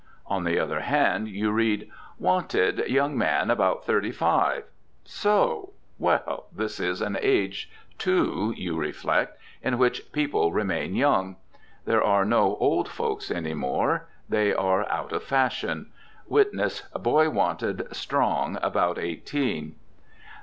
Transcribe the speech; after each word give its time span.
On 0.25 0.45
the 0.45 0.57
other 0.57 0.79
hand, 0.79 1.27
you 1.27 1.51
read: 1.51 1.87
"Wanted, 2.17 2.79
young 2.89 3.15
man, 3.15 3.51
about 3.51 3.85
thirty 3.85 4.09
five." 4.09 4.63
So! 5.03 5.73
Well, 5.99 6.47
this 6.51 6.79
is 6.79 7.01
an 7.03 7.19
age, 7.21 7.69
too 7.99 8.51
(you 8.57 8.75
reflect) 8.75 9.37
in 9.61 9.77
which 9.77 10.11
people 10.11 10.51
remain 10.51 10.95
young. 10.95 11.35
There 11.85 12.03
are 12.03 12.25
no 12.25 12.55
old 12.59 12.89
folks 12.89 13.29
any 13.29 13.53
more; 13.53 14.07
they 14.27 14.55
are 14.55 14.89
out 14.89 15.11
of 15.11 15.21
fashion. 15.23 15.91
Witness, 16.27 16.81
"Boy 16.99 17.29
wanted, 17.29 17.87
strong, 17.95 18.57
about 18.63 18.97
eighteen." 18.97 19.75